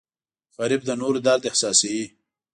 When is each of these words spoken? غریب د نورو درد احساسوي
غریب 0.57 0.81
د 0.85 0.89
نورو 1.01 1.19
درد 1.27 1.43
احساسوي 1.49 2.05